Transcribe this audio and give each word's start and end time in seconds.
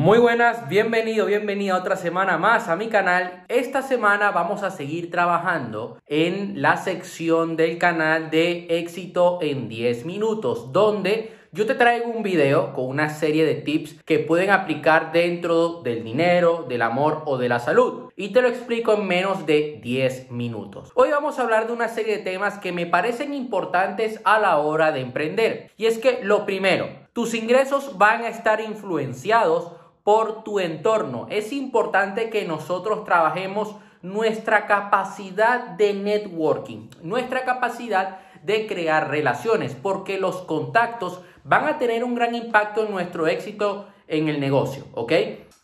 Muy 0.00 0.18
buenas, 0.18 0.66
bienvenido, 0.66 1.26
bienvenida 1.26 1.76
otra 1.76 1.94
semana 1.94 2.38
más 2.38 2.68
a 2.68 2.76
mi 2.76 2.88
canal. 2.88 3.44
Esta 3.48 3.82
semana 3.82 4.30
vamos 4.30 4.62
a 4.62 4.70
seguir 4.70 5.10
trabajando 5.10 5.98
en 6.06 6.62
la 6.62 6.78
sección 6.78 7.54
del 7.54 7.76
canal 7.76 8.30
de 8.30 8.66
éxito 8.70 9.40
en 9.42 9.68
10 9.68 10.06
minutos, 10.06 10.72
donde 10.72 11.34
yo 11.52 11.66
te 11.66 11.74
traigo 11.74 12.06
un 12.06 12.22
video 12.22 12.72
con 12.72 12.86
una 12.86 13.10
serie 13.10 13.44
de 13.44 13.56
tips 13.56 14.02
que 14.06 14.20
pueden 14.20 14.48
aplicar 14.48 15.12
dentro 15.12 15.82
del 15.82 16.02
dinero, 16.02 16.64
del 16.66 16.80
amor 16.80 17.24
o 17.26 17.36
de 17.36 17.50
la 17.50 17.58
salud. 17.58 18.10
Y 18.16 18.30
te 18.30 18.40
lo 18.40 18.48
explico 18.48 18.94
en 18.94 19.06
menos 19.06 19.44
de 19.44 19.80
10 19.82 20.30
minutos. 20.30 20.92
Hoy 20.94 21.10
vamos 21.10 21.38
a 21.38 21.42
hablar 21.42 21.66
de 21.66 21.74
una 21.74 21.88
serie 21.88 22.16
de 22.16 22.24
temas 22.24 22.58
que 22.58 22.72
me 22.72 22.86
parecen 22.86 23.34
importantes 23.34 24.18
a 24.24 24.38
la 24.38 24.56
hora 24.56 24.92
de 24.92 25.00
emprender. 25.00 25.72
Y 25.76 25.84
es 25.84 25.98
que 25.98 26.20
lo 26.22 26.46
primero, 26.46 26.88
tus 27.12 27.34
ingresos 27.34 27.98
van 27.98 28.22
a 28.22 28.28
estar 28.28 28.62
influenciados 28.62 29.72
por 30.04 30.44
tu 30.44 30.60
entorno. 30.60 31.26
Es 31.30 31.52
importante 31.52 32.30
que 32.30 32.44
nosotros 32.44 33.04
trabajemos 33.04 33.76
nuestra 34.02 34.66
capacidad 34.66 35.60
de 35.70 35.92
networking, 35.94 36.88
nuestra 37.02 37.44
capacidad 37.44 38.18
de 38.42 38.66
crear 38.66 39.10
relaciones, 39.10 39.74
porque 39.74 40.18
los 40.18 40.42
contactos 40.42 41.20
van 41.44 41.66
a 41.66 41.78
tener 41.78 42.04
un 42.04 42.14
gran 42.14 42.34
impacto 42.34 42.84
en 42.84 42.92
nuestro 42.92 43.26
éxito 43.26 43.86
en 44.08 44.28
el 44.28 44.40
negocio, 44.40 44.86
¿ok? 44.94 45.12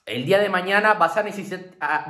El 0.05 0.25
día 0.25 0.39
de 0.39 0.49
mañana 0.49 0.95
vas 0.95 1.17
a, 1.17 1.25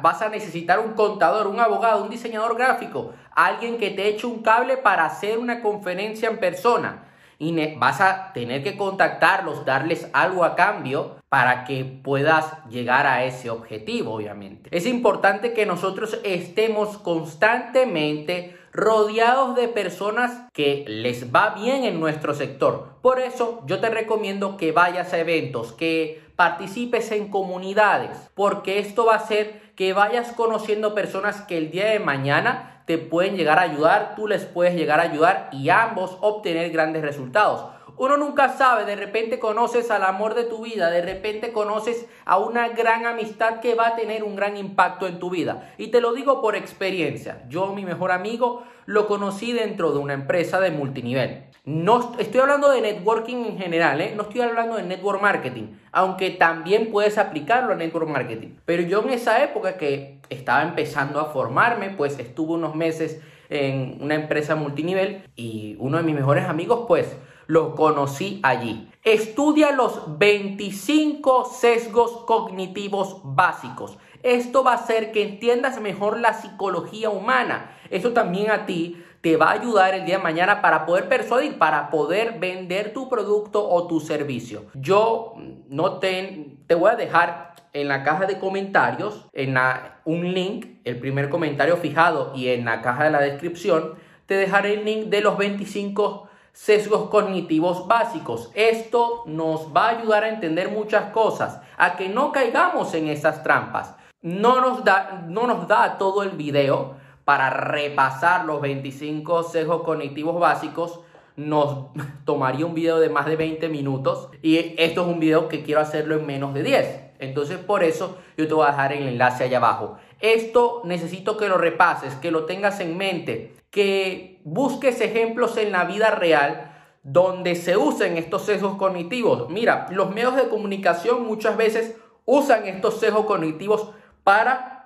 vas 0.03 0.21
a 0.21 0.29
necesitar 0.29 0.81
un 0.81 0.93
contador, 0.93 1.47
un 1.47 1.61
abogado, 1.61 2.03
un 2.03 2.11
diseñador 2.11 2.57
gráfico, 2.57 3.13
alguien 3.31 3.79
que 3.79 3.91
te 3.91 4.09
eche 4.09 4.27
un 4.27 4.43
cable 4.43 4.77
para 4.77 5.07
hacer 5.07 5.39
una 5.39 5.63
conferencia 5.63 6.29
en 6.29 6.39
persona 6.39 7.06
y 7.39 7.75
vas 7.77 8.01
a 8.01 8.33
tener 8.33 8.63
que 8.63 8.77
contactarlos, 8.77 9.65
darles 9.65 10.09
algo 10.13 10.45
a 10.45 10.55
cambio 10.55 11.17
para 11.29 11.65
que 11.65 11.85
puedas 11.85 12.53
llegar 12.69 13.07
a 13.07 13.25
ese 13.25 13.51
objetivo, 13.51 14.15
obviamente. 14.15 14.71
Es 14.73 14.87
importante 14.87 15.53
que 15.53 15.67
nosotros 15.67 16.19
estemos 16.25 16.99
constantemente 16.99 18.57
rodeados 18.73 19.57
de 19.57 19.69
personas 19.69 20.47
que 20.53 20.85
les 20.87 21.35
va 21.35 21.51
bien 21.51 21.85
en 21.85 21.99
nuestro 21.99 22.35
sector. 22.35 22.99
Por 23.03 23.21
eso 23.21 23.63
yo 23.67 23.81
te 23.81 23.91
recomiendo 23.91 24.57
que 24.57 24.73
vayas 24.73 25.13
a 25.13 25.19
eventos, 25.19 25.73
que 25.73 26.23
participes 26.37 27.11
en 27.13 27.29
comunidades, 27.29 28.31
porque 28.35 28.79
esto 28.79 29.07
va 29.07 29.15
a 29.15 29.19
hacer 29.19 29.73
que 29.75 29.93
vayas 29.95 30.33
conociendo 30.33 30.95
personas 30.95 31.41
que 31.43 31.57
el 31.57 31.71
día 31.71 31.87
de 31.87 32.01
mañana 32.01 32.76
te 32.87 32.99
pueden 32.99 33.37
llegar 33.37 33.59
a 33.59 33.63
ayudar, 33.63 34.15
tú 34.17 34.27
les 34.27 34.45
puedes 34.45 34.75
llegar 34.75 35.01
a 35.01 35.03
ayudar 35.03 35.51
y 35.53 35.69
ambos 35.69 36.17
obtener 36.21 36.71
grandes 36.71 37.03
resultados. 37.03 37.76
Uno 37.99 38.19
nunca 38.19 38.51
sabe, 38.51 38.85
de 38.85 38.95
repente 38.95 39.39
conoces 39.39 39.91
al 39.91 40.03
amor 40.03 40.35
de 40.35 40.45
tu 40.45 40.65
vida, 40.65 40.91
de 40.91 41.01
repente 41.01 41.53
conoces 41.53 42.07
a 42.27 42.39
una 42.39 42.69
gran 42.69 43.07
amistad 43.07 43.61
que 43.61 43.75
va 43.75 43.89
a 43.89 43.97
tener 43.97 44.23
un 44.23 44.37
gran 44.37 44.57
impacto 44.57 45.07
en 45.07 45.19
tu 45.19 45.31
vida. 45.31 45.73
Y 45.79 45.89
te 45.89 46.03
lo 46.03 46.13
digo 46.13 46.43
por 46.43 46.57
experiencia. 46.57 47.45
Yo, 47.49 47.73
mi 47.73 47.87
mejor 47.87 48.13
amigo, 48.13 48.65
lo 48.85 49.07
conocí 49.07 49.53
dentro 49.53 49.93
de 49.93 49.99
una 49.99 50.13
empresa 50.13 50.61
de 50.61 50.71
multinivel. 50.71 51.45
No 51.65 52.15
estoy 52.19 52.41
hablando 52.41 52.71
de 52.71 52.81
networking 52.81 53.45
en 53.45 53.59
general, 53.59 54.01
¿eh? 54.01 54.13
no 54.15 54.23
estoy 54.23 54.43
hablando 54.43 54.77
de 54.77 54.85
network 54.85 55.21
marketing, 55.21 55.75
aunque 55.91 56.31
también 56.31 56.93
puedes 56.93 57.19
aplicarlo 57.19 57.73
a 57.73 57.77
network 57.77 58.09
marketing. 58.09 58.51
Pero 58.65 58.83
yo 58.83 59.03
en 59.03 59.11
esa 59.11 59.43
época 59.43 59.77
que 59.77 60.21
estaba 60.29 60.63
empezando 60.63 61.19
a 61.19 61.25
formarme, 61.25 61.91
pues 61.91 62.19
estuve 62.19 62.53
unos 62.53 62.77
meses 62.77 63.21
en 63.49 63.99
una 64.01 64.15
empresa 64.15 64.55
multinivel 64.55 65.23
y 65.35 65.77
uno 65.79 65.97
de 65.97 66.03
mis 66.05 66.15
mejores 66.15 66.45
amigos, 66.45 66.85
pues 66.87 67.17
lo 67.47 67.75
conocí 67.75 68.41
allí. 68.43 68.91
Estudia 69.05 69.73
los 69.73 70.19
25 70.19 71.45
sesgos 71.45 72.25
cognitivos 72.27 73.21
básicos. 73.23 73.99
Esto 74.23 74.65
va 74.65 74.73
a 74.73 74.77
hacer 74.77 75.13
que 75.13 75.23
entiendas 75.23 75.81
mejor 75.81 76.19
la 76.19 76.35
psicología 76.35 77.11
humana. 77.11 77.77
Eso 77.91 78.13
también 78.13 78.51
a 78.51 78.67
ti 78.67 79.03
te 79.21 79.37
va 79.37 79.51
a 79.51 79.53
ayudar 79.53 79.95
el 79.95 80.05
día 80.05 80.19
de 80.19 80.23
mañana 80.23 80.61
para 80.61 80.87
poder 80.87 81.09
persuadir, 81.09 81.59
para 81.59 81.91
poder 81.91 82.39
vender 82.39 82.93
tu 82.93 83.09
producto 83.09 83.69
o 83.69 83.87
tu 83.87 84.01
servicio. 84.01 84.67
Yo 84.75 85.35
no 85.69 85.99
te, 85.99 86.59
te 86.67 86.75
voy 86.75 86.91
a 86.91 86.97
dejar 86.97 87.55
en 87.73 87.89
la 87.89 88.03
caja 88.03 88.27
de 88.27 88.39
comentarios 88.39 89.27
en 89.33 89.57
un 90.05 90.33
link, 90.33 90.79
el 90.85 90.99
primer 90.99 91.29
comentario 91.29 91.77
fijado 91.77 92.33
y 92.35 92.49
en 92.49 92.65
la 92.65 92.81
caja 92.81 93.05
de 93.05 93.11
la 93.11 93.21
descripción, 93.21 93.95
te 94.27 94.35
dejaré 94.35 94.75
el 94.75 94.85
link 94.85 95.05
de 95.07 95.21
los 95.21 95.37
25 95.37 96.29
sesgos 96.57 97.11
cognitivos 97.11 97.87
básicos. 97.87 98.51
Esto 98.55 99.25
nos 99.27 99.77
va 99.77 99.89
a 99.89 99.99
ayudar 99.99 100.25
a 100.25 100.31
entender 100.31 100.71
muchas 100.71 101.11
cosas, 101.13 101.61
a 101.77 101.97
que 101.97 102.09
no 102.09 102.33
caigamos 102.33 102.95
en 102.95 103.09
esas 103.09 103.43
trampas. 103.43 103.95
No 104.23 104.63
nos 104.63 104.83
da, 104.83 105.27
no 105.29 105.47
nos 105.47 105.69
da 105.69 105.99
todo 105.99 106.23
el 106.23 106.31
video, 106.31 106.95
para 107.27 107.51
repasar 107.51 108.45
los 108.45 108.61
25 108.61 109.43
sesgos 109.43 109.83
cognitivos 109.83 110.39
básicos 110.39 111.01
nos 111.35 111.89
tomaría 112.25 112.65
un 112.65 112.73
video 112.73 113.01
de 113.01 113.11
más 113.11 113.27
de 113.27 113.35
20 113.35 113.69
minutos 113.69 114.29
y 114.43 114.57
esto 114.81 115.03
es 115.03 115.09
un 115.09 115.19
video 115.19 115.49
que 115.49 115.65
quiero 115.65 115.81
hacerlo 115.81 116.15
en 116.15 116.25
menos 116.25 116.55
de 116.55 116.63
10. 116.63 117.01
Entonces 117.19 117.59
por 117.59 117.83
eso 117.83 118.17
yo 118.37 118.47
te 118.47 118.55
voy 118.55 118.65
a 118.65 118.71
dejar 118.71 118.93
el 118.93 119.09
enlace 119.09 119.43
allá 119.43 119.59
abajo. 119.59 119.99
Esto 120.21 120.83
necesito 120.85 121.37
que 121.37 121.49
lo 121.49 121.59
repases, 121.59 122.15
que 122.15 122.31
lo 122.31 122.45
tengas 122.45 122.81
en 122.81 122.97
mente, 122.97 123.55
que 123.71 124.41
busques 124.45 125.01
ejemplos 125.01 125.57
en 125.57 125.73
la 125.73 125.85
vida 125.85 126.11
real 126.11 126.73
donde 127.03 127.55
se 127.55 127.77
usen 127.77 128.17
estos 128.17 128.43
sesgos 128.43 128.77
cognitivos. 128.77 129.49
Mira, 129.49 129.87
los 129.91 130.11
medios 130.11 130.35
de 130.35 130.49
comunicación 130.49 131.25
muchas 131.25 131.57
veces 131.57 131.97
usan 132.25 132.67
estos 132.67 132.99
sesgos 132.99 133.27
cognitivos 133.27 133.91
para 134.25 134.77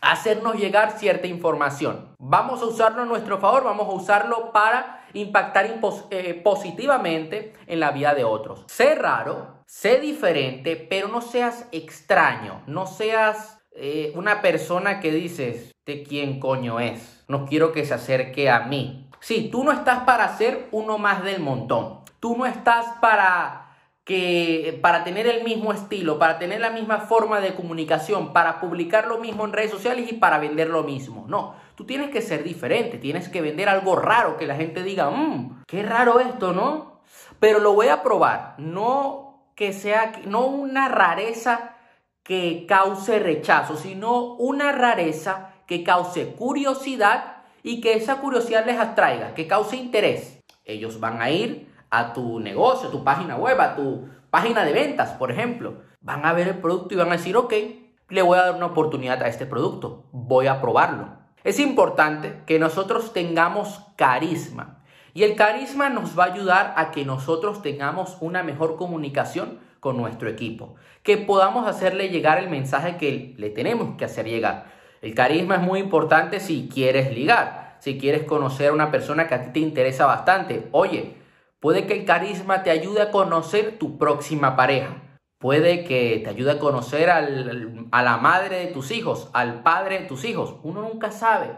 hacernos 0.00 0.56
llegar 0.56 0.98
cierta 0.98 1.26
información. 1.26 2.14
Vamos 2.18 2.62
a 2.62 2.66
usarlo 2.66 3.02
a 3.02 3.06
nuestro 3.06 3.38
favor, 3.38 3.64
vamos 3.64 3.88
a 3.88 3.92
usarlo 3.92 4.52
para 4.52 5.04
impactar 5.12 5.66
eh, 6.10 6.40
positivamente 6.42 7.52
en 7.66 7.80
la 7.80 7.90
vida 7.90 8.14
de 8.14 8.24
otros. 8.24 8.64
Sé 8.68 8.94
raro, 8.94 9.62
sé 9.66 10.00
diferente, 10.00 10.76
pero 10.76 11.08
no 11.08 11.20
seas 11.20 11.66
extraño, 11.72 12.62
no 12.66 12.86
seas 12.86 13.59
eh, 13.72 14.12
una 14.14 14.42
persona 14.42 15.00
que 15.00 15.12
dices, 15.12 15.72
¿de 15.86 16.02
quién 16.02 16.40
coño 16.40 16.80
es? 16.80 17.24
No 17.28 17.46
quiero 17.46 17.72
que 17.72 17.84
se 17.84 17.94
acerque 17.94 18.50
a 18.50 18.60
mí. 18.60 19.08
Sí, 19.20 19.48
tú 19.50 19.64
no 19.64 19.72
estás 19.72 20.04
para 20.04 20.36
ser 20.36 20.68
uno 20.72 20.98
más 20.98 21.22
del 21.22 21.40
montón. 21.40 22.00
Tú 22.20 22.36
no 22.36 22.46
estás 22.46 22.86
para 23.00 23.70
que 24.04 24.78
para 24.82 25.04
tener 25.04 25.26
el 25.26 25.44
mismo 25.44 25.72
estilo, 25.72 26.18
para 26.18 26.38
tener 26.38 26.60
la 26.60 26.70
misma 26.70 26.98
forma 26.98 27.40
de 27.40 27.54
comunicación, 27.54 28.32
para 28.32 28.60
publicar 28.60 29.06
lo 29.06 29.18
mismo 29.18 29.44
en 29.44 29.52
redes 29.52 29.70
sociales 29.70 30.10
y 30.10 30.14
para 30.14 30.38
vender 30.38 30.68
lo 30.68 30.82
mismo. 30.82 31.26
No, 31.28 31.54
tú 31.76 31.84
tienes 31.84 32.10
que 32.10 32.22
ser 32.22 32.42
diferente, 32.42 32.98
tienes 32.98 33.28
que 33.28 33.40
vender 33.40 33.68
algo 33.68 33.94
raro, 33.94 34.36
que 34.36 34.46
la 34.46 34.56
gente 34.56 34.82
diga, 34.82 35.10
mmm, 35.10 35.62
qué 35.66 35.82
raro 35.82 36.18
esto, 36.18 36.52
¿no? 36.52 37.02
Pero 37.38 37.60
lo 37.60 37.72
voy 37.74 37.88
a 37.88 38.02
probar, 38.02 38.54
no 38.58 39.44
que 39.54 39.72
sea, 39.72 40.12
no 40.26 40.46
una 40.46 40.88
rareza 40.88 41.76
que 42.22 42.66
cause 42.68 43.18
rechazo, 43.18 43.76
sino 43.76 44.34
una 44.34 44.72
rareza 44.72 45.54
que 45.66 45.82
cause 45.84 46.34
curiosidad 46.34 47.42
y 47.62 47.80
que 47.80 47.94
esa 47.94 48.16
curiosidad 48.16 48.66
les 48.66 48.78
atraiga, 48.78 49.34
que 49.34 49.46
cause 49.46 49.76
interés. 49.76 50.40
Ellos 50.64 51.00
van 51.00 51.20
a 51.20 51.30
ir 51.30 51.72
a 51.90 52.12
tu 52.12 52.40
negocio, 52.40 52.88
a 52.88 52.92
tu 52.92 53.04
página 53.04 53.36
web, 53.36 53.60
a 53.60 53.74
tu 53.74 54.08
página 54.30 54.64
de 54.64 54.72
ventas, 54.72 55.10
por 55.12 55.30
ejemplo. 55.30 55.82
Van 56.00 56.24
a 56.24 56.32
ver 56.32 56.48
el 56.48 56.58
producto 56.58 56.94
y 56.94 56.96
van 56.96 57.08
a 57.08 57.16
decir, 57.16 57.36
ok, 57.36 57.52
le 58.08 58.22
voy 58.22 58.38
a 58.38 58.42
dar 58.42 58.54
una 58.54 58.66
oportunidad 58.66 59.22
a 59.22 59.28
este 59.28 59.46
producto, 59.46 60.06
voy 60.12 60.46
a 60.46 60.60
probarlo. 60.60 61.08
Es 61.44 61.58
importante 61.58 62.42
que 62.46 62.58
nosotros 62.58 63.12
tengamos 63.12 63.86
carisma. 63.96 64.82
Y 65.14 65.24
el 65.24 65.36
carisma 65.36 65.88
nos 65.88 66.18
va 66.18 66.24
a 66.24 66.32
ayudar 66.32 66.74
a 66.76 66.90
que 66.90 67.04
nosotros 67.04 67.62
tengamos 67.62 68.16
una 68.20 68.42
mejor 68.42 68.76
comunicación 68.76 69.58
con 69.80 69.96
nuestro 69.96 70.28
equipo, 70.28 70.76
que 71.02 71.16
podamos 71.16 71.66
hacerle 71.66 72.10
llegar 72.10 72.38
el 72.38 72.48
mensaje 72.48 72.96
que 72.96 73.34
le 73.36 73.50
tenemos 73.50 73.96
que 73.96 74.04
hacer 74.04 74.26
llegar. 74.26 74.66
El 75.02 75.14
carisma 75.14 75.56
es 75.56 75.62
muy 75.62 75.80
importante 75.80 76.40
si 76.40 76.68
quieres 76.72 77.12
ligar, 77.14 77.76
si 77.80 77.98
quieres 77.98 78.24
conocer 78.24 78.68
a 78.68 78.72
una 78.74 78.90
persona 78.90 79.26
que 79.26 79.34
a 79.34 79.42
ti 79.42 79.50
te 79.52 79.60
interesa 79.60 80.06
bastante. 80.06 80.68
Oye, 80.72 81.14
Puede 81.60 81.86
que 81.86 81.92
el 81.92 82.06
carisma 82.06 82.62
te 82.62 82.70
ayude 82.70 83.02
a 83.02 83.10
conocer 83.10 83.78
tu 83.78 83.98
próxima 83.98 84.56
pareja. 84.56 84.96
Puede 85.38 85.84
que 85.84 86.22
te 86.24 86.30
ayude 86.30 86.52
a 86.52 86.58
conocer 86.58 87.10
a 87.10 87.20
la 88.02 88.16
madre 88.16 88.60
de 88.60 88.66
tus 88.68 88.90
hijos, 88.90 89.28
al 89.34 89.62
padre 89.62 90.00
de 90.00 90.06
tus 90.06 90.24
hijos. 90.24 90.56
Uno 90.62 90.80
nunca 90.80 91.10
sabe. 91.10 91.50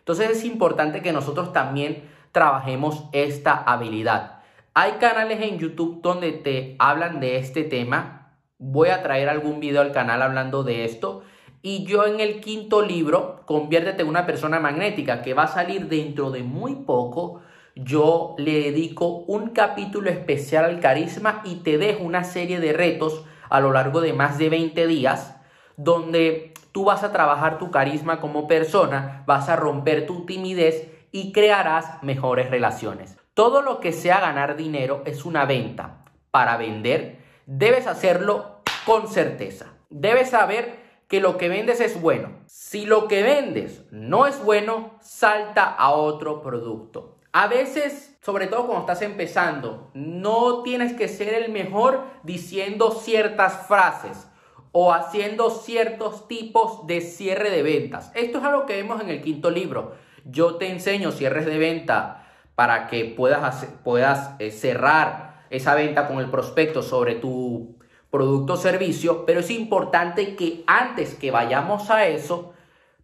Entonces 0.00 0.30
es 0.30 0.44
importante 0.44 1.00
que 1.00 1.14
nosotros 1.14 1.54
también 1.54 2.10
trabajemos 2.30 3.04
esta 3.12 3.54
habilidad. 3.54 4.37
Hay 4.80 4.92
canales 5.00 5.40
en 5.42 5.58
YouTube 5.58 6.02
donde 6.02 6.30
te 6.30 6.76
hablan 6.78 7.18
de 7.18 7.38
este 7.38 7.64
tema. 7.64 8.36
Voy 8.58 8.90
a 8.90 9.02
traer 9.02 9.28
algún 9.28 9.58
video 9.58 9.80
al 9.80 9.90
canal 9.90 10.22
hablando 10.22 10.62
de 10.62 10.84
esto. 10.84 11.24
Y 11.62 11.84
yo 11.84 12.06
en 12.06 12.20
el 12.20 12.40
quinto 12.40 12.80
libro, 12.80 13.42
Conviértete 13.44 14.02
en 14.02 14.08
una 14.08 14.24
persona 14.24 14.60
magnética, 14.60 15.20
que 15.20 15.34
va 15.34 15.42
a 15.42 15.48
salir 15.48 15.88
dentro 15.88 16.30
de 16.30 16.44
muy 16.44 16.76
poco, 16.76 17.40
yo 17.74 18.36
le 18.38 18.52
dedico 18.60 19.24
un 19.26 19.48
capítulo 19.50 20.10
especial 20.10 20.66
al 20.66 20.78
carisma 20.78 21.42
y 21.44 21.56
te 21.56 21.76
dejo 21.76 22.04
una 22.04 22.22
serie 22.22 22.60
de 22.60 22.72
retos 22.72 23.24
a 23.50 23.58
lo 23.58 23.72
largo 23.72 24.00
de 24.00 24.12
más 24.12 24.38
de 24.38 24.48
20 24.48 24.86
días, 24.86 25.40
donde 25.76 26.54
tú 26.70 26.84
vas 26.84 27.02
a 27.02 27.10
trabajar 27.10 27.58
tu 27.58 27.72
carisma 27.72 28.20
como 28.20 28.46
persona, 28.46 29.24
vas 29.26 29.48
a 29.48 29.56
romper 29.56 30.06
tu 30.06 30.24
timidez 30.24 30.88
y 31.10 31.32
crearás 31.32 32.00
mejores 32.04 32.48
relaciones. 32.48 33.16
Todo 33.38 33.62
lo 33.62 33.78
que 33.78 33.92
sea 33.92 34.18
ganar 34.18 34.56
dinero 34.56 35.02
es 35.04 35.24
una 35.24 35.44
venta. 35.44 36.02
Para 36.32 36.56
vender, 36.56 37.18
debes 37.46 37.86
hacerlo 37.86 38.62
con 38.84 39.06
certeza. 39.06 39.74
Debes 39.90 40.30
saber 40.30 40.74
que 41.06 41.20
lo 41.20 41.38
que 41.38 41.48
vendes 41.48 41.80
es 41.80 42.00
bueno. 42.00 42.40
Si 42.46 42.84
lo 42.84 43.06
que 43.06 43.22
vendes 43.22 43.84
no 43.92 44.26
es 44.26 44.42
bueno, 44.42 44.98
salta 45.00 45.66
a 45.66 45.92
otro 45.92 46.42
producto. 46.42 47.18
A 47.30 47.46
veces, 47.46 48.18
sobre 48.22 48.48
todo 48.48 48.66
cuando 48.66 48.80
estás 48.80 49.02
empezando, 49.02 49.92
no 49.94 50.64
tienes 50.64 50.94
que 50.94 51.06
ser 51.06 51.32
el 51.32 51.52
mejor 51.52 52.06
diciendo 52.24 52.90
ciertas 52.90 53.68
frases 53.68 54.26
o 54.72 54.92
haciendo 54.92 55.50
ciertos 55.50 56.26
tipos 56.26 56.88
de 56.88 57.02
cierre 57.02 57.50
de 57.50 57.62
ventas. 57.62 58.10
Esto 58.16 58.38
es 58.38 58.44
algo 58.44 58.66
que 58.66 58.74
vemos 58.74 59.00
en 59.00 59.10
el 59.10 59.22
quinto 59.22 59.48
libro. 59.48 59.94
Yo 60.24 60.56
te 60.56 60.68
enseño 60.72 61.12
cierres 61.12 61.46
de 61.46 61.58
venta 61.58 62.24
para 62.58 62.88
que 62.88 63.04
puedas, 63.04 63.66
puedas 63.84 64.32
eh, 64.40 64.50
cerrar 64.50 65.44
esa 65.48 65.76
venta 65.76 66.08
con 66.08 66.18
el 66.18 66.28
prospecto 66.28 66.82
sobre 66.82 67.14
tu 67.14 67.78
producto 68.10 68.54
o 68.54 68.56
servicio, 68.56 69.24
pero 69.24 69.38
es 69.38 69.50
importante 69.52 70.34
que 70.34 70.64
antes 70.66 71.14
que 71.14 71.30
vayamos 71.30 71.88
a 71.88 72.06
eso, 72.06 72.54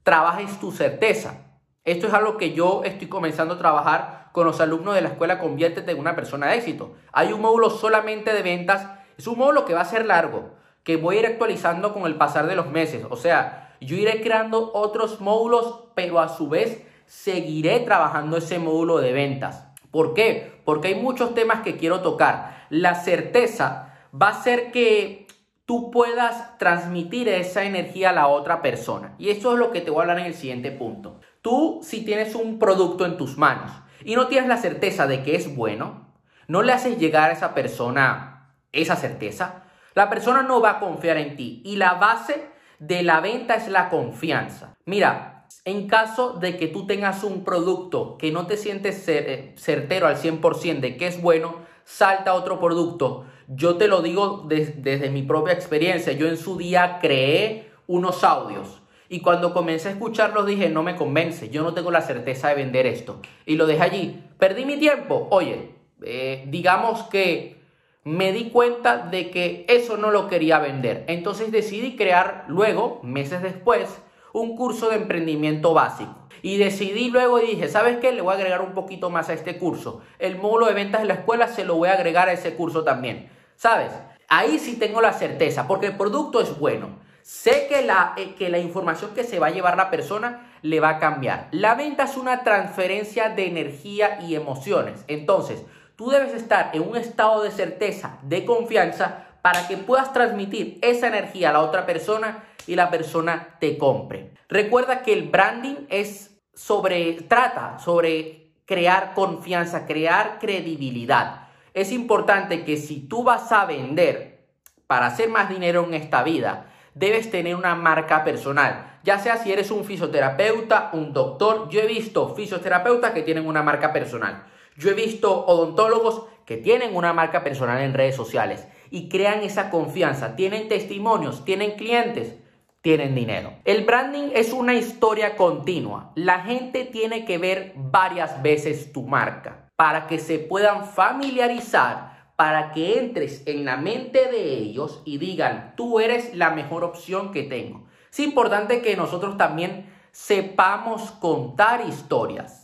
trabajes 0.03 0.59
tu 0.59 0.73
certeza. 0.73 1.45
Esto 1.85 2.09
es 2.09 2.15
algo 2.15 2.37
que 2.37 2.53
yo 2.53 2.83
estoy 2.83 3.07
comenzando 3.07 3.55
a 3.55 3.59
trabajar 3.59 4.31
con 4.33 4.45
los 4.45 4.61
alumnos 4.61 4.97
de 4.97 5.03
la 5.03 5.11
escuela 5.11 5.39
Conviértete 5.39 5.93
en 5.93 6.01
una 6.01 6.17
persona 6.17 6.49
de 6.49 6.57
éxito. 6.57 6.97
Hay 7.13 7.33
un 7.33 7.41
módulo 7.41 7.71
solamente 7.71 8.33
de 8.33 8.43
ventas, 8.43 8.89
es 9.17 9.29
un 9.29 9.39
módulo 9.39 9.65
que 9.65 9.75
va 9.75 9.83
a 9.83 9.85
ser 9.85 10.05
largo, 10.05 10.51
que 10.83 10.97
voy 10.97 11.19
a 11.19 11.21
ir 11.21 11.27
actualizando 11.27 11.93
con 11.93 12.07
el 12.07 12.17
pasar 12.17 12.49
de 12.49 12.57
los 12.57 12.73
meses. 12.73 13.07
O 13.09 13.15
sea, 13.15 13.73
yo 13.81 13.95
iré 13.95 14.21
creando 14.21 14.73
otros 14.75 15.21
módulos, 15.21 15.85
pero 15.95 16.19
a 16.19 16.29
su 16.29 16.49
vez 16.49 16.83
seguiré 17.07 17.81
trabajando 17.81 18.37
ese 18.37 18.59
módulo 18.59 18.99
de 18.99 19.13
ventas. 19.13 19.69
¿Por 19.91 20.15
qué? 20.15 20.61
Porque 20.65 20.89
hay 20.89 20.95
muchos 20.97 21.35
temas 21.35 21.61
que 21.61 21.77
quiero 21.77 22.01
tocar. 22.01 22.67
La 22.71 22.95
certeza 22.95 23.95
va 24.13 24.29
a 24.29 24.43
ser 24.43 24.73
que 24.73 25.27
tú 25.67 25.91
puedas 25.91 26.59
transmitir 26.59 27.29
esa 27.29 27.65
energía 27.65 28.11
a 28.11 28.15
la 28.15 28.27
otra 28.27 28.61
persona. 28.61 29.15
Y 29.19 29.31
eso 29.31 29.53
es 29.53 29.59
lo 29.59 29.71
que 29.71 29.81
te 29.81 29.91
voy 29.91 30.01
a 30.01 30.03
hablar 30.03 30.19
en 30.19 30.27
el 30.27 30.35
siguiente 30.35 30.71
punto. 30.71 31.21
Tú, 31.43 31.81
si 31.83 32.05
tienes 32.05 32.35
un 32.35 32.59
producto 32.59 33.07
en 33.07 33.17
tus 33.17 33.39
manos 33.39 33.71
y 34.05 34.15
no 34.17 34.27
tienes 34.27 34.49
la 34.49 34.57
certeza 34.57 35.07
de 35.07 35.23
que 35.23 35.37
es 35.37 35.55
bueno, 35.55 36.13
no 36.49 36.63
le 36.63 36.73
haces 36.73 36.99
llegar 36.99 37.31
a 37.31 37.33
esa 37.33 37.55
persona 37.55 38.31
esa 38.73 38.97
certeza, 38.97 39.63
la 39.95 40.11
persona 40.11 40.43
no 40.43 40.61
va 40.61 40.71
a 40.71 40.81
confiar 40.81 41.17
en 41.17 41.37
ti. 41.37 41.63
Y 41.65 41.77
la 41.77 41.95
base 41.95 42.49
de 42.79 43.03
la 43.03 43.21
venta 43.21 43.55
es 43.55 43.69
la 43.69 43.89
confianza. 43.89 44.75
Mira, 44.85 45.34
en 45.65 45.89
caso 45.89 46.35
de 46.35 46.57
que 46.57 46.69
tú 46.69 46.87
tengas 46.87 47.25
un 47.25 47.45
producto 47.45 48.17
que 48.19 48.31
no 48.33 48.47
te 48.47 48.57
sientes 48.57 49.09
eh, 49.09 49.55
certero 49.57 50.07
al 50.07 50.17
100% 50.17 50.81
de 50.81 50.97
que 50.97 51.07
es 51.07 51.21
bueno, 51.21 51.57
salta 51.85 52.35
otro 52.35 52.61
producto 52.61 53.27
yo 53.49 53.77
te 53.77 53.89
lo 53.89 54.03
digo 54.03 54.45
desde 54.47 55.11
mi 55.11 55.23
propia 55.23 55.55
experiencia. 55.55 56.13
Yo 56.13 56.29
en 56.29 56.37
su 56.37 56.57
día 56.57 56.99
creé 57.01 57.71
unos 57.87 58.25
audios 58.25 58.83
y 59.09 59.21
cuando 59.21 59.53
comencé 59.53 59.89
a 59.89 59.93
escucharlos 59.93 60.47
dije, 60.47 60.71
no 60.71 60.83
me 60.83 60.97
convence, 60.97 61.51
yo 61.51 61.63
no 61.63 61.75
tengo 61.75 61.91
la 61.91 62.01
certeza 62.01 62.49
de 62.49 62.55
vender 62.55 62.87
esto. 62.87 63.21
Y 63.47 63.57
lo 63.57 63.67
dejé 63.67 63.83
allí. 63.83 64.25
Perdí 64.39 64.65
mi 64.65 64.79
tiempo. 64.79 65.29
Oye, 65.31 65.75
eh, 66.03 66.45
digamos 66.49 67.03
que 67.05 67.63
me 68.03 68.33
di 68.33 68.51
cuenta 68.51 68.99
de 68.99 69.31
que 69.31 69.67
eso 69.69 69.97
no 69.97 70.11
lo 70.11 70.29
quería 70.29 70.59
vender. 70.59 71.05
Entonces 71.07 71.53
decidí 71.53 71.97
crear 71.97 72.45
luego, 72.49 73.01
meses 73.03 73.43
después, 73.43 74.03
un 74.35 74.57
curso 74.57 74.91
de 74.91 74.97
emprendimiento 74.97 75.73
básico. 75.73 76.15
Y 76.43 76.59
decidí 76.59 77.09
luego 77.09 77.41
y 77.41 77.47
dije, 77.47 77.69
¿sabes 77.69 77.99
qué? 77.99 78.13
Le 78.13 78.21
voy 78.21 78.33
a 78.33 78.37
agregar 78.37 78.61
un 78.61 78.75
poquito 78.75 79.09
más 79.09 79.31
a 79.31 79.33
este 79.33 79.57
curso. 79.59 80.03
El 80.19 80.37
módulo 80.37 80.67
de 80.67 80.75
ventas 80.75 81.01
de 81.01 81.07
la 81.07 81.15
escuela 81.15 81.49
se 81.49 81.65
lo 81.65 81.77
voy 81.77 81.89
a 81.89 81.95
agregar 81.95 82.29
a 82.29 82.33
ese 82.33 82.55
curso 82.55 82.85
también. 82.85 83.31
¿Sabes? 83.57 83.93
Ahí 84.29 84.59
sí 84.59 84.77
tengo 84.77 85.01
la 85.01 85.13
certeza, 85.13 85.67
porque 85.69 85.87
el 85.87 85.97
producto 85.97 86.41
es 86.41 86.59
bueno. 86.59 86.99
Sé 87.23 87.69
que 87.69 87.83
la, 87.83 88.13
eh, 88.17 88.35
que 88.35 88.51
la 88.51 88.59
información 88.59 89.13
que 89.15 89.25
se 89.25 89.39
va 89.39 89.47
a 89.47 89.51
llevar 89.51 89.77
la 89.77 89.91
persona 89.91 90.59
le 90.63 90.81
va 90.81 90.91
a 90.91 90.99
cambiar. 90.99 91.49
La 91.53 91.77
venta 91.77 92.05
es 92.05 92.17
una 92.17 92.43
transferencia 92.43 93.31
de 93.31 93.47
energía 93.47 94.19
y 94.21 94.35
emociones. 94.35 95.05
Entonces, 95.07 95.63
tú 95.97 96.11
debes 96.11 96.35
estar 96.35 96.71
en 96.75 96.83
un 96.83 96.97
estado 96.97 97.43
de 97.43 97.53
certeza, 97.53 98.19
de 98.23 98.45
confianza, 98.45 99.24
para 99.45 99.69
que 99.69 99.77
puedas 99.77 100.15
transmitir 100.15 100.79
esa 100.81 101.09
energía 101.09 101.51
a 101.51 101.53
la 101.53 101.61
otra 101.61 101.85
persona 101.85 102.45
y 102.67 102.75
la 102.75 102.91
persona 102.91 103.59
te 103.61 103.77
compre. 103.77 104.33
Recuerda 104.49 105.03
que 105.03 105.13
el 105.13 105.29
branding 105.29 105.87
es 105.91 106.41
sobre, 106.55 107.13
trata 107.29 107.79
sobre 107.79 108.55
crear 108.65 109.13
confianza, 109.13 109.85
crear 109.85 110.39
credibilidad 110.41 111.45
es 111.75 111.91
importante 111.91 112.65
que 112.65 112.77
si 112.77 113.01
tú 113.01 113.25
vas 113.25 113.51
a 113.51 113.67
vender 113.67 114.47
para 114.87 115.07
hacer 115.07 115.29
más 115.29 115.49
dinero 115.49 115.85
en 115.85 115.95
esta 115.95 116.23
vida, 116.23 116.73
debes 116.95 117.31
tener 117.31 117.57
una 117.57 117.75
marca 117.75 118.23
personal. 118.23 119.01
Ya 119.03 119.19
sea 119.19 119.37
si 119.37 119.53
eres 119.53 119.73
un 119.73 119.85
fisioterapeuta, 119.85 120.91
un 120.93 121.13
doctor. 121.13 121.69
Yo 121.69 121.81
he 121.81 121.87
visto 121.89 122.33
fisioterapeutas 122.35 123.11
que 123.11 123.23
tienen 123.23 123.47
una 123.47 123.65
marca 123.65 123.93
personal. 123.93 124.45
Yo 124.77 124.91
he 124.91 124.95
visto 124.95 125.45
odontólogos 125.47 126.27
que 126.45 126.57
tienen 126.57 126.95
una 126.95 127.13
marca 127.13 127.43
personal 127.43 127.81
en 127.81 127.95
redes 127.95 128.17
sociales 128.17 128.67
y 128.91 129.09
crean 129.09 129.43
esa 129.43 129.71
confianza. 129.71 130.37
Tienen 130.37 130.69
testimonios, 130.69 131.45
tienen 131.45 131.73
clientes, 131.73 132.35
tienen 132.81 133.15
dinero. 133.15 133.55
El 133.65 133.85
branding 133.85 134.31
es 134.35 134.53
una 134.53 134.75
historia 134.75 135.37
continua. 135.37 136.13
La 136.15 136.41
gente 136.41 136.85
tiene 136.85 137.25
que 137.25 137.39
ver 137.39 137.73
varias 137.77 138.43
veces 138.43 138.93
tu 138.93 139.03
marca 139.03 139.71
para 139.77 140.07
que 140.07 140.19
se 140.19 140.39
puedan 140.39 140.85
familiarizar, 140.85 142.29
para 142.37 142.73
que 142.73 142.99
entres 142.99 143.43
en 143.47 143.65
la 143.65 143.77
mente 143.77 144.31
de 144.31 144.55
ellos 144.55 145.03
y 145.05 145.19
digan, 145.19 145.75
tú 145.77 145.99
eres 145.99 146.35
la 146.35 146.51
mejor 146.51 146.85
opción 146.85 147.33
que 147.33 147.43
tengo. 147.43 147.87
Es 148.13 148.21
importante 148.21 148.83
que 148.83 148.97
nosotros 148.97 149.37
también 149.37 149.93
sepamos 150.13 151.11
contar 151.13 151.85
historias, 151.89 152.64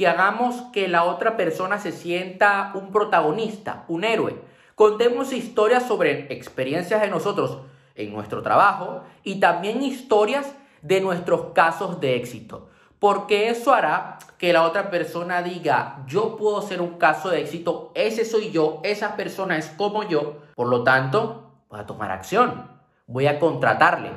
que 0.00 0.08
hagamos 0.08 0.62
que 0.72 0.88
la 0.88 1.04
otra 1.04 1.36
persona 1.36 1.78
se 1.78 1.92
sienta 1.92 2.72
un 2.72 2.90
protagonista, 2.90 3.84
un 3.86 4.02
héroe. 4.04 4.34
Contemos 4.74 5.30
historias 5.30 5.86
sobre 5.86 6.32
experiencias 6.32 7.02
de 7.02 7.10
nosotros 7.10 7.58
en 7.94 8.10
nuestro 8.10 8.40
trabajo 8.40 9.02
y 9.24 9.40
también 9.40 9.82
historias 9.82 10.54
de 10.80 11.02
nuestros 11.02 11.52
casos 11.52 12.00
de 12.00 12.16
éxito 12.16 12.70
porque 12.98 13.50
eso 13.50 13.74
hará 13.74 14.18
que 14.38 14.54
la 14.54 14.62
otra 14.62 14.90
persona 14.90 15.42
diga, 15.42 16.04
yo 16.06 16.36
puedo 16.36 16.62
ser 16.62 16.80
un 16.80 16.96
caso 16.96 17.28
de 17.28 17.42
éxito, 17.42 17.92
ese 17.94 18.24
soy 18.24 18.50
yo, 18.50 18.80
esa 18.84 19.16
persona 19.16 19.58
es 19.58 19.68
como 19.68 20.04
yo, 20.04 20.36
por 20.54 20.68
lo 20.68 20.82
tanto, 20.82 21.50
voy 21.68 21.80
a 21.80 21.86
tomar 21.86 22.10
acción, 22.10 22.70
voy 23.06 23.26
a 23.26 23.38
contratarle. 23.38 24.12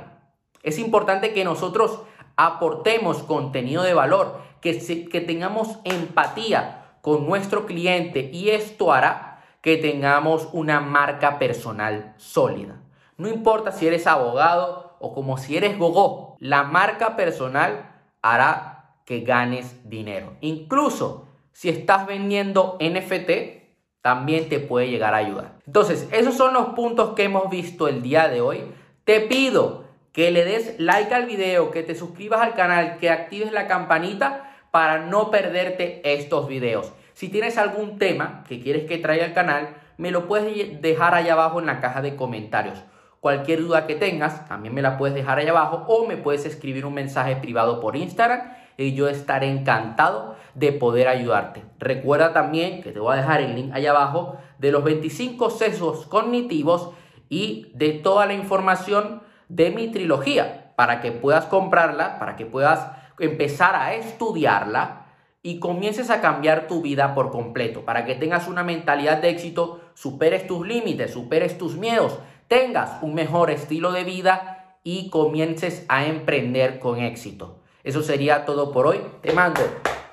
Es 0.64 0.80
importante 0.80 1.34
que 1.34 1.44
nosotros 1.44 2.00
aportemos 2.36 3.24
contenido 3.24 3.84
de 3.84 3.94
valor, 3.94 4.53
que, 4.64 5.22
tengamos 5.22 5.80
empatía 5.84 6.96
con 7.02 7.28
nuestro 7.28 7.66
cliente 7.66 8.30
y 8.32 8.50
esto 8.50 8.94
hará 8.94 9.44
que 9.62 9.76
tengamos 9.76 10.48
una 10.54 10.80
marca 10.80 11.38
personal 11.38 12.14
sólida. 12.18 12.82
No 13.18 13.28
importa 13.28 13.74
si 13.74 13.88
eres 13.88 14.08
abogado 14.08 14.96
o 15.00 15.14
como 15.14 15.38
si 15.38 15.58
eres 15.58 15.78
gogó, 15.78 16.38
la 16.40 16.64
marca 16.64 17.18
personal 17.18 17.92
hará 18.22 18.96
que 19.06 19.20
ganes 19.20 19.90
dinero. 19.90 20.38
Incluso 20.40 21.28
si 21.52 21.68
estás 21.68 22.08
vendiendo 22.08 22.78
NFT, 22.80 23.64
también 24.02 24.48
te 24.48 24.60
puede 24.60 24.90
llegar 24.90 25.14
a 25.14 25.18
ayudar. 25.18 25.60
Entonces, 25.68 26.08
esos 26.12 26.36
son 26.36 26.54
los 26.54 26.68
puntos 26.70 27.16
que 27.16 27.24
hemos 27.24 27.50
visto 27.50 27.90
el 27.90 28.02
día 28.02 28.30
de 28.30 28.40
hoy. 28.40 28.64
Te 29.04 29.20
pido 29.20 29.84
que 30.14 30.32
le 30.32 30.46
des 30.46 30.80
like 30.80 31.14
al 31.14 31.26
video, 31.26 31.72
que 31.72 31.84
te 31.84 31.96
suscribas 31.96 32.42
al 32.42 32.54
canal, 32.54 32.98
que 32.98 33.10
actives 33.10 33.52
la 33.52 33.68
campanita 33.68 34.53
para 34.74 35.06
no 35.06 35.30
perderte 35.30 36.02
estos 36.04 36.48
videos. 36.48 36.94
Si 37.14 37.30
tienes 37.30 37.60
algún 37.60 38.00
tema 38.00 38.44
que 38.50 38.60
quieres 38.60 38.88
que 38.88 38.98
traiga 38.98 39.24
al 39.24 39.34
canal, 39.36 39.70
me 39.98 40.10
lo 40.10 40.28
puedes 40.28 40.82
dejar 40.82 41.14
allá 41.14 41.34
abajo 41.34 41.60
en 41.60 41.68
la 41.68 41.80
caja 41.80 42.02
de 42.02 42.16
comentarios. 42.16 42.84
Cualquier 43.20 43.62
duda 43.62 43.86
que 43.86 43.94
tengas, 43.94 44.48
también 44.48 44.74
me 44.74 44.82
la 44.82 44.98
puedes 44.98 45.14
dejar 45.14 45.38
allá 45.38 45.52
abajo 45.52 45.86
o 45.88 46.08
me 46.08 46.18
puedes 46.18 46.48
escribir 46.48 46.88
un 46.88 46.96
mensaje 46.96 47.36
privado 47.36 47.80
por 47.80 47.96
Instagram 47.96 48.52
y 48.76 48.96
yo 48.96 49.08
estaré 49.08 49.48
encantado 49.48 50.38
de 50.56 50.72
poder 50.72 51.08
ayudarte. 51.08 51.62
Recuerda 51.78 52.34
también 52.34 52.82
que 52.82 52.92
te 52.92 53.00
voy 53.00 53.14
a 53.14 53.18
dejar 53.18 53.42
el 53.42 53.54
link 53.54 53.76
allá 53.76 53.92
abajo 53.92 54.40
de 54.58 54.72
los 54.72 54.84
25 54.84 55.52
sesos 55.52 56.08
cognitivos 56.08 56.90
y 57.30 57.72
de 57.76 57.92
toda 57.92 58.26
la 58.26 58.34
información 58.34 59.22
de 59.50 59.70
mi 59.70 59.90
trilogía 59.90 60.74
para 60.76 61.00
que 61.00 61.12
puedas 61.12 61.46
comprarla, 61.46 62.18
para 62.18 62.36
que 62.36 62.48
puedas 62.48 63.03
empezar 63.20 63.76
a 63.76 63.94
estudiarla 63.94 65.08
y 65.42 65.60
comiences 65.60 66.10
a 66.10 66.22
cambiar 66.22 66.68
tu 66.68 66.82
vida 66.82 67.14
por 67.14 67.30
completo, 67.30 67.84
para 67.84 68.06
que 68.06 68.16
tengas 68.16 68.48
una 68.48 68.64
mentalidad 68.64 69.18
de 69.18 69.30
éxito, 69.30 69.82
superes 69.94 70.48
tus 70.48 70.66
límites, 70.66 71.12
superes 71.12 71.58
tus 71.58 71.76
miedos, 71.76 72.18
tengas 72.48 73.02
un 73.02 73.14
mejor 73.14 73.52
estilo 73.52 73.92
de 73.92 74.04
vida 74.04 74.78
y 74.84 75.10
comiences 75.10 75.86
a 75.90 76.06
emprender 76.06 76.80
con 76.80 77.00
éxito. 77.00 77.60
Eso 77.84 78.02
sería 78.02 78.46
todo 78.46 78.72
por 78.72 78.88
hoy. 78.88 79.02
Te 79.22 79.34
mando 79.34 79.62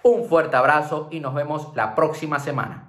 un 0.03 0.25
fuerte 0.25 0.57
abrazo 0.57 1.09
y 1.11 1.21
nos 1.21 1.35
vemos 1.35 1.69
la 1.77 1.95
próxima 1.95 2.41
semana. 2.41 2.89